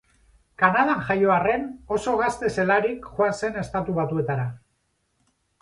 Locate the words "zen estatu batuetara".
3.43-4.49